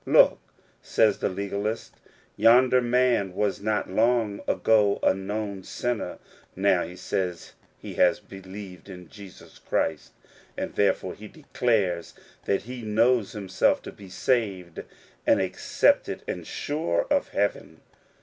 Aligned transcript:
"Look," 0.17 0.39
says 0.81 1.19
the 1.19 1.29
legalist," 1.29 1.93
yonder 2.35 2.81
man 2.81 3.35
was 3.35 3.61
not 3.61 3.87
long 3.87 4.41
ago 4.47 4.97
a 5.03 5.13
known 5.13 5.61
sinner; 5.61 6.17
now 6.55 6.81
he 6.83 6.95
says 6.95 7.53
he 7.77 7.93
has 7.93 8.19
believed 8.19 8.89
in 8.89 9.09
Jesus 9.09 9.59
Christ, 9.59 10.13
and 10.57 10.73
therefore 10.73 11.13
he 11.13 11.27
declares 11.27 12.15
that 12.45 12.63
he 12.63 12.81
knows 12.81 13.33
himself 13.33 13.83
to 13.83 13.91
be 13.91 14.09
saved 14.09 14.81
and 15.27 15.39
accepted, 15.39 16.23
and 16.27 16.47
sure 16.47 17.05
of 17.11 17.27
heaven. 17.27 17.81